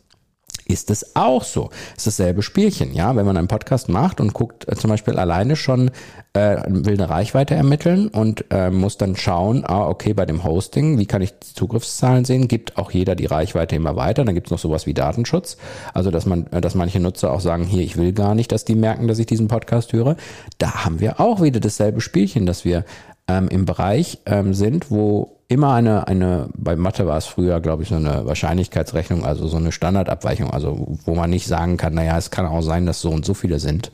ist 0.68 0.90
es 0.90 1.16
auch 1.16 1.42
so. 1.42 1.70
Es 1.96 2.06
ist 2.06 2.18
dasselbe 2.18 2.42
Spielchen, 2.42 2.94
ja. 2.94 3.16
Wenn 3.16 3.24
man 3.26 3.36
einen 3.36 3.48
Podcast 3.48 3.88
macht 3.88 4.20
und 4.20 4.34
guckt 4.34 4.68
äh, 4.68 4.76
zum 4.76 4.90
Beispiel 4.90 5.18
alleine 5.18 5.56
schon, 5.56 5.90
äh, 6.34 6.62
will 6.68 6.94
eine 6.94 7.08
Reichweite 7.08 7.54
ermitteln 7.54 8.08
und 8.08 8.44
äh, 8.50 8.70
muss 8.70 8.98
dann 8.98 9.16
schauen, 9.16 9.64
ah, 9.66 9.88
okay, 9.88 10.12
bei 10.12 10.26
dem 10.26 10.44
Hosting, 10.44 10.98
wie 10.98 11.06
kann 11.06 11.22
ich 11.22 11.32
die 11.32 11.54
Zugriffszahlen 11.54 12.26
sehen? 12.26 12.48
Gibt 12.48 12.76
auch 12.76 12.90
jeder 12.90 13.16
die 13.16 13.26
Reichweite 13.26 13.76
immer 13.76 13.96
weiter? 13.96 14.24
Dann 14.24 14.34
gibt 14.34 14.48
es 14.48 14.50
noch 14.50 14.58
sowas 14.58 14.86
wie 14.86 14.94
Datenschutz. 14.94 15.56
Also, 15.94 16.10
dass 16.10 16.26
man, 16.26 16.46
äh, 16.52 16.60
dass 16.60 16.74
manche 16.74 17.00
Nutzer 17.00 17.32
auch 17.32 17.40
sagen, 17.40 17.64
hier, 17.64 17.82
ich 17.82 17.96
will 17.96 18.12
gar 18.12 18.34
nicht, 18.34 18.52
dass 18.52 18.66
die 18.66 18.74
merken, 18.74 19.08
dass 19.08 19.18
ich 19.18 19.26
diesen 19.26 19.48
Podcast 19.48 19.94
höre. 19.94 20.16
Da 20.58 20.84
haben 20.84 21.00
wir 21.00 21.18
auch 21.18 21.40
wieder 21.40 21.60
dasselbe 21.60 22.02
Spielchen, 22.02 22.44
dass 22.44 22.66
wir 22.66 22.84
ähm, 23.28 23.48
im 23.48 23.66
Bereich 23.66 24.18
ähm, 24.26 24.54
sind, 24.54 24.90
wo 24.90 25.38
immer 25.48 25.74
eine, 25.74 26.08
eine, 26.08 26.48
bei 26.56 26.76
Mathe 26.76 27.06
war 27.06 27.16
es 27.16 27.26
früher, 27.26 27.60
glaube 27.60 27.82
ich, 27.82 27.88
so 27.88 27.96
eine 27.96 28.26
Wahrscheinlichkeitsrechnung, 28.26 29.24
also 29.24 29.46
so 29.46 29.56
eine 29.56 29.72
Standardabweichung, 29.72 30.50
also 30.50 30.98
wo 31.04 31.14
man 31.14 31.30
nicht 31.30 31.46
sagen 31.46 31.76
kann, 31.76 31.94
naja, 31.94 32.18
es 32.18 32.30
kann 32.30 32.46
auch 32.46 32.62
sein, 32.62 32.86
dass 32.86 33.00
so 33.00 33.10
und 33.10 33.24
so 33.24 33.34
viele 33.34 33.58
sind. 33.58 33.90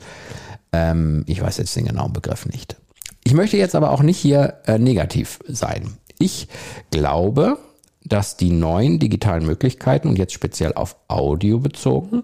Ähm, 0.73 1.23
ich 1.27 1.41
weiß 1.41 1.57
jetzt 1.57 1.75
den 1.75 1.85
genauen 1.85 2.13
Begriff 2.13 2.45
nicht. 2.45 2.75
Ich 3.23 3.33
möchte 3.33 3.57
jetzt 3.57 3.75
aber 3.75 3.91
auch 3.91 4.01
nicht 4.01 4.17
hier 4.17 4.55
äh, 4.65 4.77
negativ 4.77 5.39
sein. 5.47 5.97
Ich 6.19 6.47
glaube, 6.91 7.57
dass 8.03 8.37
die 8.37 8.51
neuen 8.51 8.99
digitalen 8.99 9.45
Möglichkeiten 9.45 10.07
und 10.09 10.17
jetzt 10.17 10.33
speziell 10.33 10.73
auf 10.73 10.95
Audio 11.07 11.59
bezogen 11.59 12.23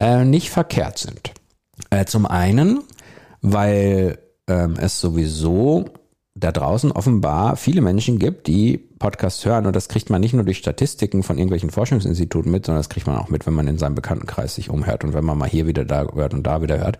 äh, 0.00 0.24
nicht 0.24 0.50
verkehrt 0.50 0.98
sind. 0.98 1.32
Äh, 1.90 2.06
zum 2.06 2.26
einen, 2.26 2.80
weil 3.42 4.18
ähm, 4.48 4.76
es 4.78 5.00
sowieso 5.00 5.86
da 6.38 6.52
draußen 6.52 6.92
offenbar 6.92 7.56
viele 7.56 7.80
Menschen 7.80 8.18
gibt, 8.18 8.46
die 8.46 8.76
Podcasts 8.98 9.44
hören 9.46 9.64
und 9.64 9.74
das 9.74 9.88
kriegt 9.88 10.10
man 10.10 10.20
nicht 10.20 10.34
nur 10.34 10.44
durch 10.44 10.58
Statistiken 10.58 11.22
von 11.22 11.38
irgendwelchen 11.38 11.70
Forschungsinstituten 11.70 12.52
mit, 12.52 12.66
sondern 12.66 12.80
das 12.80 12.90
kriegt 12.90 13.06
man 13.06 13.16
auch 13.16 13.30
mit, 13.30 13.46
wenn 13.46 13.54
man 13.54 13.66
in 13.68 13.78
seinem 13.78 13.94
Bekanntenkreis 13.94 14.54
sich 14.54 14.68
umhört 14.68 15.02
und 15.02 15.14
wenn 15.14 15.24
man 15.24 15.38
mal 15.38 15.48
hier 15.48 15.66
wieder 15.66 15.86
da 15.86 16.06
hört 16.14 16.34
und 16.34 16.46
da 16.46 16.60
wieder 16.60 16.78
hört 16.78 16.98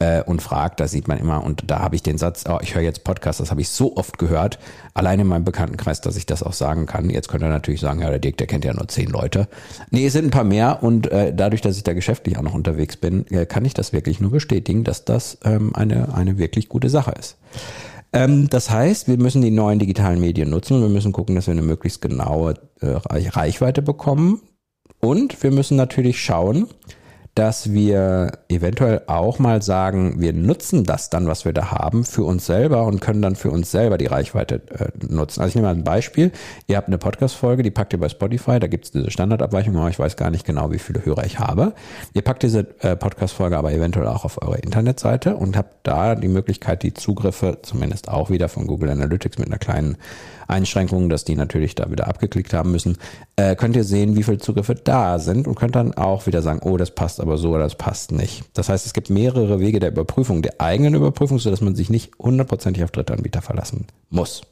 äh, 0.00 0.22
und 0.24 0.42
fragt, 0.42 0.80
da 0.80 0.88
sieht 0.88 1.06
man 1.06 1.18
immer 1.18 1.44
und 1.44 1.70
da 1.70 1.78
habe 1.78 1.94
ich 1.94 2.02
den 2.02 2.18
Satz, 2.18 2.44
oh, 2.48 2.58
ich 2.62 2.74
höre 2.74 2.82
jetzt 2.82 3.04
Podcasts, 3.04 3.38
das 3.38 3.52
habe 3.52 3.60
ich 3.60 3.68
so 3.68 3.96
oft 3.96 4.18
gehört, 4.18 4.58
allein 4.92 5.20
in 5.20 5.28
meinem 5.28 5.44
Bekanntenkreis, 5.44 6.00
dass 6.00 6.16
ich 6.16 6.26
das 6.26 6.42
auch 6.42 6.52
sagen 6.52 6.86
kann. 6.86 7.10
Jetzt 7.10 7.28
könnte 7.28 7.46
er 7.46 7.52
natürlich 7.52 7.80
sagen, 7.80 8.00
ja, 8.00 8.10
der 8.10 8.18
Dirk, 8.18 8.38
der 8.38 8.48
kennt 8.48 8.64
ja 8.64 8.74
nur 8.74 8.88
zehn 8.88 9.08
Leute. 9.08 9.46
Nee, 9.90 10.06
es 10.06 10.14
sind 10.14 10.24
ein 10.24 10.30
paar 10.32 10.44
mehr 10.44 10.82
und 10.82 11.10
äh, 11.12 11.32
dadurch, 11.32 11.60
dass 11.60 11.76
ich 11.76 11.84
da 11.84 11.92
geschäftlich 11.92 12.38
auch 12.38 12.42
noch 12.42 12.54
unterwegs 12.54 12.96
bin, 12.96 13.24
äh, 13.30 13.46
kann 13.46 13.64
ich 13.64 13.74
das 13.74 13.92
wirklich 13.92 14.20
nur 14.20 14.32
bestätigen, 14.32 14.82
dass 14.82 15.04
das 15.04 15.38
ähm, 15.44 15.76
eine, 15.76 16.12
eine 16.12 16.38
wirklich 16.38 16.68
gute 16.68 16.88
Sache 16.88 17.12
ist. 17.12 17.36
Ähm, 18.14 18.48
das 18.48 18.70
heißt, 18.70 19.08
wir 19.08 19.18
müssen 19.18 19.42
die 19.42 19.50
neuen 19.50 19.80
digitalen 19.80 20.20
Medien 20.20 20.48
nutzen 20.48 20.74
und 20.74 20.82
wir 20.82 20.88
müssen 20.88 21.12
gucken, 21.12 21.34
dass 21.34 21.48
wir 21.48 21.52
eine 21.52 21.62
möglichst 21.62 22.00
genaue 22.00 22.54
äh, 22.80 22.86
Reichweite 22.86 23.82
bekommen. 23.82 24.40
Und 25.00 25.42
wir 25.42 25.50
müssen 25.50 25.76
natürlich 25.76 26.22
schauen, 26.22 26.68
dass 27.34 27.72
wir 27.72 28.32
eventuell 28.48 29.02
auch 29.08 29.40
mal 29.40 29.60
sagen, 29.60 30.20
wir 30.20 30.32
nutzen 30.32 30.84
das 30.84 31.10
dann, 31.10 31.26
was 31.26 31.44
wir 31.44 31.52
da 31.52 31.72
haben, 31.72 32.04
für 32.04 32.22
uns 32.22 32.46
selber 32.46 32.84
und 32.84 33.00
können 33.00 33.22
dann 33.22 33.34
für 33.34 33.50
uns 33.50 33.72
selber 33.72 33.98
die 33.98 34.06
Reichweite 34.06 34.62
äh, 34.70 34.90
nutzen. 35.04 35.40
Also 35.40 35.48
ich 35.48 35.54
nehme 35.56 35.66
mal 35.66 35.74
ein 35.74 35.82
Beispiel. 35.82 36.30
Ihr 36.68 36.76
habt 36.76 36.86
eine 36.86 36.98
Podcast-Folge, 36.98 37.64
die 37.64 37.72
packt 37.72 37.92
ihr 37.92 37.98
bei 37.98 38.08
Spotify, 38.08 38.60
da 38.60 38.68
gibt 38.68 38.84
es 38.84 38.90
diese 38.92 39.10
Standardabweichung, 39.10 39.76
aber 39.76 39.88
ich 39.88 39.98
weiß 39.98 40.16
gar 40.16 40.30
nicht 40.30 40.46
genau, 40.46 40.70
wie 40.70 40.78
viele 40.78 41.04
Hörer 41.04 41.24
ich 41.24 41.40
habe. 41.40 41.72
Ihr 42.12 42.22
packt 42.22 42.44
diese 42.44 42.66
äh, 42.80 42.94
Podcast-Folge 42.94 43.56
aber 43.56 43.72
eventuell 43.72 44.06
auch 44.06 44.24
auf 44.24 44.40
eure 44.40 44.58
Internetseite 44.58 45.34
und 45.34 45.56
habt 45.56 45.74
da 45.82 46.14
die 46.14 46.28
Möglichkeit, 46.28 46.84
die 46.84 46.94
Zugriffe 46.94 47.58
zumindest 47.62 48.08
auch 48.08 48.30
wieder 48.30 48.48
von 48.48 48.68
Google 48.68 48.90
Analytics 48.90 49.38
mit 49.38 49.48
einer 49.48 49.58
kleinen 49.58 49.96
Einschränkungen, 50.48 51.08
dass 51.08 51.24
die 51.24 51.36
natürlich 51.36 51.74
da 51.74 51.90
wieder 51.90 52.06
abgeklickt 52.06 52.52
haben 52.52 52.70
müssen, 52.70 52.98
äh, 53.36 53.56
könnt 53.56 53.76
ihr 53.76 53.84
sehen, 53.84 54.16
wie 54.16 54.22
viele 54.22 54.38
Zugriffe 54.38 54.74
da 54.74 55.18
sind 55.18 55.46
und 55.46 55.54
könnt 55.54 55.76
dann 55.76 55.94
auch 55.94 56.26
wieder 56.26 56.42
sagen, 56.42 56.60
oh, 56.62 56.76
das 56.76 56.90
passt 56.90 57.20
aber 57.24 57.38
so 57.38 57.50
oder 57.50 57.64
das 57.64 57.74
passt 57.74 58.12
nicht. 58.12 58.44
Das 58.52 58.68
heißt, 58.68 58.86
es 58.86 58.92
gibt 58.92 59.10
mehrere 59.10 59.60
Wege 59.60 59.80
der 59.80 59.90
Überprüfung, 59.90 60.42
der 60.42 60.60
eigenen 60.60 60.94
Überprüfung, 60.94 61.38
sodass 61.38 61.60
man 61.60 61.74
sich 61.74 61.90
nicht 61.90 62.12
hundertprozentig 62.18 62.84
auf 62.84 62.90
Drittanbieter 62.90 63.42
verlassen 63.42 63.86
muss. 64.10 64.42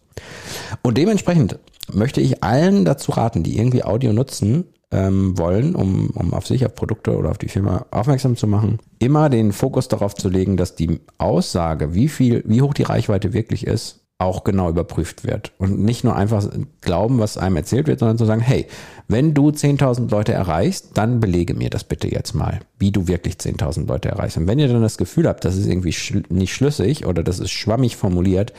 Und 0.83 0.99
dementsprechend 0.99 1.59
möchte 1.93 2.21
ich 2.21 2.43
allen 2.43 2.85
dazu 2.85 3.13
raten, 3.13 3.43
die 3.43 3.59
irgendwie 3.59 3.85
Audio 3.85 4.13
nutzen, 4.13 4.65
ähm, 4.91 5.39
wollen, 5.39 5.75
um, 5.75 6.11
um 6.11 6.35
auf 6.35 6.47
sich, 6.47 6.65
auf 6.67 6.75
Produkte 6.75 7.17
oder 7.17 7.31
auf 7.31 7.39
die 7.39 7.49
Firma 7.49 7.87
aufmerksam 7.91 8.37
zu 8.37 8.47
machen, 8.47 8.79
immer 8.99 9.31
den 9.31 9.53
Fokus 9.53 9.89
darauf 9.89 10.15
zu 10.15 10.29
legen, 10.29 10.57
dass 10.57 10.77
die 10.77 11.01
Aussage, 11.19 11.95
wie 11.95 12.09
viel, 12.09 12.43
wie 12.47 12.63
hoch 12.63 12.75
die 12.75 12.83
Reichweite 12.83 13.33
wirklich 13.33 13.67
ist, 13.67 14.02
auch 14.19 14.45
genau 14.45 14.71
überprüft 14.71 15.25
wird. 15.25 15.53
Und 15.59 15.81
nicht 15.81 16.05
nur 16.05 16.15
einfach 16.15 16.49
glauben, 16.81 17.19
was 17.19 17.37
einem 17.37 17.57
erzählt 17.57 17.89
wird, 17.89 17.99
sondern 17.99 18.19
zu 18.19 18.25
sagen, 18.25 18.41
hey, 18.41 18.67
wenn 19.09 19.35
du 19.35 19.49
10.000 19.49 20.11
Leute 20.11 20.33
erreichst, 20.33 20.91
dann 20.95 21.21
belege 21.21 21.55
mir 21.55 21.71
das 21.71 21.85
bitte 21.85 22.09
jetzt 22.09 22.35
mal, 22.35 22.61
wie 22.79 22.93
du 22.93 23.09
wirklich 23.09 23.35
10.000 23.35 23.87
Leute 23.87 24.11
erreichst. 24.11 24.37
Und 24.37 24.47
wenn 24.47 24.59
ihr 24.59 24.69
dann 24.69 24.81
das 24.81 24.97
Gefühl 24.97 25.29
habt, 25.29 25.45
das 25.45 25.57
ist 25.57 25.67
irgendwie 25.67 25.93
schl 25.93 26.23
nicht 26.29 26.55
schlüssig 26.55 27.05
oder 27.05 27.23
das 27.23 27.41
ist 27.41 27.51
schwammig 27.51 27.97
formuliert, 27.97 28.53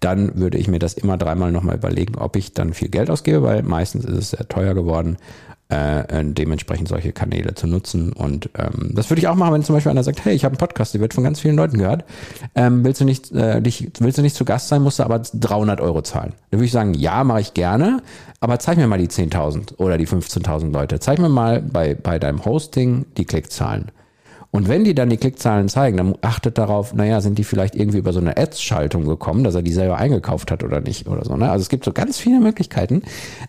dann 0.00 0.38
würde 0.38 0.58
ich 0.58 0.68
mir 0.68 0.78
das 0.78 0.94
immer 0.94 1.16
dreimal 1.16 1.50
nochmal 1.50 1.76
überlegen, 1.76 2.16
ob 2.16 2.36
ich 2.36 2.52
dann 2.52 2.74
viel 2.74 2.88
Geld 2.88 3.10
ausgebe, 3.10 3.42
weil 3.42 3.62
meistens 3.62 4.04
ist 4.04 4.16
es 4.16 4.30
sehr 4.30 4.48
teuer 4.48 4.74
geworden 4.74 5.16
äh, 5.68 6.20
äh, 6.20 6.24
dementsprechend 6.24 6.86
solche 6.86 7.10
Kanäle 7.10 7.54
zu 7.54 7.66
nutzen. 7.66 8.12
Und 8.12 8.50
ähm, 8.56 8.92
das 8.94 9.10
würde 9.10 9.18
ich 9.18 9.26
auch 9.26 9.34
machen, 9.34 9.52
wenn 9.52 9.64
zum 9.64 9.74
Beispiel 9.74 9.90
einer 9.90 10.04
sagt, 10.04 10.24
hey, 10.24 10.32
ich 10.32 10.44
habe 10.44 10.52
einen 10.52 10.58
Podcast, 10.58 10.94
der 10.94 11.00
wird 11.00 11.12
von 11.12 11.24
ganz 11.24 11.40
vielen 11.40 11.56
Leuten 11.56 11.78
gehört. 11.78 12.04
Ähm, 12.54 12.84
willst 12.84 13.00
du 13.00 13.04
nicht, 13.04 13.32
äh, 13.32 13.60
dich, 13.60 13.90
willst 13.98 14.16
du 14.16 14.22
nicht 14.22 14.36
zu 14.36 14.44
Gast 14.44 14.68
sein, 14.68 14.82
musst 14.82 15.00
du 15.00 15.02
aber 15.02 15.18
300 15.18 15.80
Euro 15.80 16.02
zahlen. 16.02 16.34
Dann 16.50 16.60
würde 16.60 16.66
ich 16.66 16.72
sagen, 16.72 16.94
ja, 16.94 17.24
mache 17.24 17.40
ich 17.40 17.52
gerne, 17.52 18.00
aber 18.38 18.60
zeig 18.60 18.78
mir 18.78 18.86
mal 18.86 18.98
die 18.98 19.08
10.000 19.08 19.78
oder 19.78 19.98
die 19.98 20.06
15.000 20.06 20.70
Leute. 20.72 21.00
Zeig 21.00 21.18
mir 21.18 21.28
mal 21.28 21.60
bei, 21.62 21.96
bei 21.96 22.20
deinem 22.20 22.44
Hosting 22.44 23.06
die 23.16 23.24
Klickzahlen. 23.24 23.90
Und 24.52 24.68
wenn 24.68 24.84
die 24.84 24.94
dann 24.94 25.10
die 25.10 25.16
Klickzahlen 25.16 25.68
zeigen, 25.68 25.96
dann 25.96 26.16
achtet 26.22 26.58
darauf, 26.58 26.94
naja, 26.94 27.20
sind 27.20 27.38
die 27.38 27.44
vielleicht 27.44 27.74
irgendwie 27.74 27.98
über 27.98 28.12
so 28.12 28.20
eine 28.20 28.36
Ads-Schaltung 28.36 29.04
gekommen, 29.04 29.42
dass 29.42 29.56
er 29.56 29.62
die 29.62 29.72
selber 29.72 29.98
eingekauft 29.98 30.52
hat 30.52 30.62
oder 30.62 30.80
nicht 30.80 31.08
oder 31.08 31.24
so. 31.24 31.36
Ne? 31.36 31.50
Also 31.50 31.62
es 31.62 31.68
gibt 31.68 31.84
so 31.84 31.92
ganz 31.92 32.18
viele 32.18 32.38
Möglichkeiten, 32.38 33.02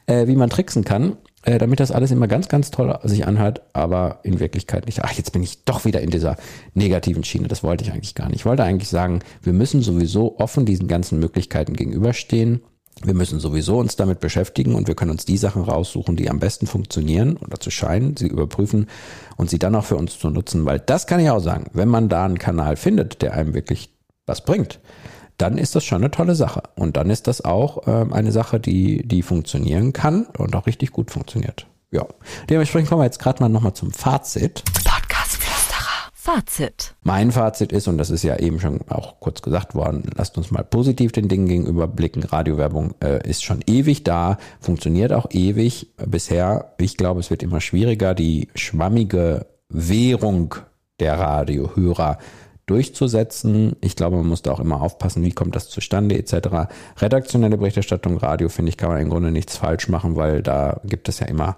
äh, 0.07 0.25
wie 0.25 0.35
man 0.35 0.49
tricksen 0.49 0.83
kann 0.83 1.15
äh, 1.43 1.57
damit 1.57 1.79
das 1.79 1.91
alles 1.91 2.11
immer 2.11 2.27
ganz, 2.27 2.49
ganz 2.49 2.71
toll 2.71 2.97
sich 3.03 3.27
anhört, 3.27 3.61
aber 3.73 4.19
in 4.23 4.39
Wirklichkeit 4.39 4.85
nicht. 4.85 5.03
Ach, 5.03 5.11
jetzt 5.11 5.31
bin 5.31 5.43
ich 5.43 5.63
doch 5.63 5.85
wieder 5.85 6.01
in 6.01 6.09
dieser 6.09 6.35
negativen 6.73 7.23
Schiene. 7.23 7.47
Das 7.47 7.63
wollte 7.63 7.83
ich 7.83 7.91
eigentlich 7.91 8.15
gar 8.15 8.27
nicht. 8.27 8.37
Ich 8.37 8.45
wollte 8.45 8.63
eigentlich 8.63 8.89
sagen, 8.89 9.19
wir 9.41 9.53
müssen 9.53 9.81
sowieso 9.81 10.39
offen 10.39 10.65
diesen 10.65 10.87
ganzen 10.87 11.19
Möglichkeiten 11.19 11.73
gegenüberstehen. 11.73 12.61
Wir 13.03 13.13
müssen 13.13 13.39
sowieso 13.39 13.77
uns 13.77 13.95
damit 13.95 14.19
beschäftigen 14.19 14.73
und 14.73 14.87
wir 14.87 14.95
können 14.95 15.11
uns 15.11 15.25
die 15.25 15.37
Sachen 15.37 15.61
raussuchen, 15.61 16.15
die 16.15 16.29
am 16.29 16.39
besten 16.39 16.65
funktionieren 16.65 17.37
oder 17.37 17.59
zu 17.59 17.69
scheinen, 17.69 18.17
sie 18.17 18.27
überprüfen 18.27 18.87
und 19.35 19.51
sie 19.51 19.59
dann 19.59 19.75
auch 19.75 19.85
für 19.85 19.97
uns 19.97 20.17
zu 20.17 20.31
nutzen, 20.31 20.65
weil 20.65 20.79
das 20.79 21.05
kann 21.05 21.19
ich 21.19 21.29
auch 21.29 21.39
sagen, 21.39 21.67
wenn 21.73 21.89
man 21.89 22.09
da 22.09 22.25
einen 22.25 22.39
Kanal 22.39 22.75
findet, 22.75 23.21
der 23.21 23.33
einem 23.33 23.53
wirklich 23.53 23.91
was 24.25 24.43
bringt, 24.43 24.79
dann 25.37 25.57
ist 25.57 25.75
das 25.75 25.83
schon 25.83 26.01
eine 26.01 26.11
tolle 26.11 26.35
Sache. 26.35 26.63
Und 26.75 26.97
dann 26.97 27.09
ist 27.09 27.27
das 27.27 27.43
auch 27.43 27.87
äh, 27.87 28.05
eine 28.11 28.31
Sache, 28.31 28.59
die, 28.59 29.07
die 29.07 29.21
funktionieren 29.21 29.93
kann 29.93 30.25
und 30.37 30.55
auch 30.55 30.67
richtig 30.67 30.91
gut 30.91 31.11
funktioniert. 31.11 31.67
Ja. 31.91 32.05
Dementsprechend 32.49 32.89
kommen 32.89 33.01
wir 33.01 33.05
jetzt 33.05 33.19
gerade 33.19 33.41
mal 33.41 33.49
nochmal 33.49 33.73
zum 33.73 33.91
Fazit. 33.91 34.63
Fazit. 36.27 36.93
Mein 37.03 37.31
Fazit 37.31 37.71
ist, 37.71 37.87
und 37.87 37.97
das 37.97 38.09
ist 38.09 38.21
ja 38.21 38.35
eben 38.35 38.59
schon 38.59 38.81
auch 38.89 39.21
kurz 39.21 39.41
gesagt 39.41 39.75
worden, 39.75 40.03
lasst 40.13 40.37
uns 40.37 40.51
mal 40.51 40.65
positiv 40.65 41.13
den 41.13 41.29
Dingen 41.29 41.47
gegenüber 41.47 41.87
blicken. 41.87 42.21
Radiowerbung 42.21 42.95
äh, 43.01 43.25
ist 43.25 43.45
schon 43.45 43.61
ewig 43.65 44.03
da, 44.03 44.37
funktioniert 44.59 45.13
auch 45.13 45.27
ewig 45.31 45.93
bisher. 46.05 46.73
Ich 46.79 46.97
glaube, 46.97 47.21
es 47.21 47.29
wird 47.29 47.43
immer 47.43 47.61
schwieriger, 47.61 48.13
die 48.13 48.49
schwammige 48.55 49.45
Währung 49.69 50.55
der 50.99 51.17
Radiohörer 51.17 52.17
durchzusetzen. 52.67 53.75
Ich 53.81 53.95
glaube, 53.95 54.17
man 54.17 54.27
muss 54.27 54.43
da 54.43 54.51
auch 54.51 54.59
immer 54.59 54.81
aufpassen, 54.81 55.23
wie 55.23 55.31
kommt 55.31 55.55
das 55.55 55.69
zustande 55.69 56.17
etc. 56.17 56.69
Redaktionelle 56.97 57.57
Berichterstattung, 57.57 58.17
Radio, 58.17 58.49
finde 58.49 58.69
ich, 58.69 58.77
kann 58.77 58.89
man 58.89 59.01
im 59.01 59.09
Grunde 59.09 59.31
nichts 59.31 59.57
falsch 59.57 59.87
machen, 59.87 60.15
weil 60.15 60.43
da 60.43 60.79
gibt 60.83 61.09
es 61.09 61.19
ja 61.19 61.27
immer 61.27 61.57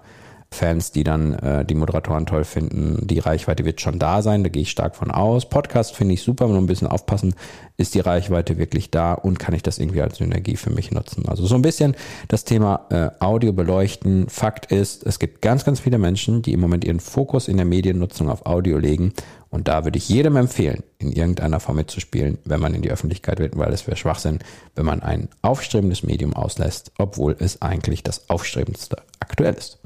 Fans, 0.52 0.90
die 0.90 1.04
dann 1.04 1.34
äh, 1.34 1.64
die 1.64 1.76
Moderatoren 1.76 2.26
toll 2.26 2.42
finden. 2.42 3.06
Die 3.06 3.20
Reichweite 3.20 3.64
wird 3.64 3.80
schon 3.80 4.00
da 4.00 4.20
sein, 4.20 4.42
da 4.42 4.48
gehe 4.48 4.62
ich 4.62 4.70
stark 4.70 4.96
von 4.96 5.12
aus. 5.12 5.48
Podcast 5.48 5.94
finde 5.94 6.14
ich 6.14 6.22
super, 6.22 6.48
nur 6.48 6.58
ein 6.58 6.66
bisschen 6.66 6.88
aufpassen, 6.88 7.34
ist 7.76 7.94
die 7.94 8.00
Reichweite 8.00 8.58
wirklich 8.58 8.90
da 8.90 9.14
und 9.14 9.38
kann 9.38 9.54
ich 9.54 9.62
das 9.62 9.78
irgendwie 9.78 10.02
als 10.02 10.18
Synergie 10.18 10.56
für 10.56 10.70
mich 10.70 10.90
nutzen. 10.90 11.28
Also 11.28 11.46
so 11.46 11.54
ein 11.54 11.62
bisschen 11.62 11.94
das 12.26 12.44
Thema 12.44 12.86
äh, 12.90 13.10
Audio 13.20 13.52
beleuchten. 13.52 14.28
Fakt 14.28 14.72
ist, 14.72 15.06
es 15.06 15.20
gibt 15.20 15.40
ganz, 15.40 15.64
ganz 15.64 15.78
viele 15.78 15.98
Menschen, 15.98 16.42
die 16.42 16.52
im 16.52 16.60
Moment 16.60 16.84
ihren 16.84 17.00
Fokus 17.00 17.46
in 17.46 17.56
der 17.56 17.66
Mediennutzung 17.66 18.28
auf 18.28 18.44
Audio 18.44 18.78
legen 18.78 19.12
und 19.50 19.66
da 19.66 19.84
würde 19.84 19.98
ich 19.98 20.08
jedem 20.08 20.36
empfehlen, 20.36 20.84
in 20.98 21.12
irgendeiner 21.12 21.60
Form 21.60 21.76
mitzuspielen, 21.76 22.38
wenn 22.44 22.60
man 22.60 22.72
in 22.72 22.82
die 22.82 22.90
Öffentlichkeit 22.90 23.40
wird, 23.40 23.58
weil 23.58 23.72
es 23.72 23.86
wäre 23.86 23.96
Schwachsinn, 23.96 24.38
wenn 24.76 24.86
man 24.86 25.02
ein 25.02 25.28
aufstrebendes 25.42 26.04
Medium 26.04 26.34
auslässt, 26.34 26.92
obwohl 26.98 27.36
es 27.38 27.60
eigentlich 27.60 28.04
das 28.04 28.30
aufstrebendste 28.30 28.96
aktuell 29.18 29.54
ist. 29.54 29.78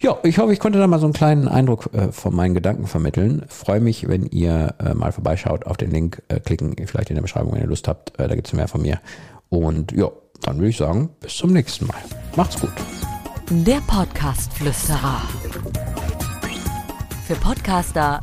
Ja, 0.00 0.18
ich 0.22 0.38
hoffe, 0.38 0.52
ich 0.52 0.60
konnte 0.60 0.78
da 0.78 0.86
mal 0.86 0.98
so 0.98 1.04
einen 1.04 1.12
kleinen 1.12 1.46
Eindruck 1.46 1.90
äh, 1.92 2.10
von 2.10 2.34
meinen 2.34 2.54
Gedanken 2.54 2.86
vermitteln. 2.86 3.44
Freue 3.48 3.80
mich, 3.80 4.08
wenn 4.08 4.24
ihr 4.26 4.74
äh, 4.78 4.94
mal 4.94 5.12
vorbeischaut, 5.12 5.66
auf 5.66 5.76
den 5.76 5.90
Link 5.90 6.22
äh, 6.28 6.40
klicken, 6.40 6.74
vielleicht 6.86 7.10
in 7.10 7.16
der 7.16 7.22
Beschreibung, 7.22 7.52
wenn 7.52 7.60
ihr 7.60 7.66
Lust 7.66 7.86
habt. 7.86 8.18
Äh, 8.18 8.26
da 8.26 8.34
gibt's 8.34 8.54
mehr 8.54 8.66
von 8.66 8.80
mir. 8.80 8.98
Und 9.50 9.92
ja, 9.92 10.08
dann 10.40 10.56
würde 10.56 10.70
ich 10.70 10.78
sagen, 10.78 11.10
bis 11.20 11.36
zum 11.36 11.52
nächsten 11.52 11.86
Mal. 11.86 11.98
Macht's 12.34 12.58
gut. 12.58 12.72
Der 13.50 13.80
Podcast-Flüsterer. 13.86 15.20
Für 17.26 17.34
Podcaster, 17.34 18.22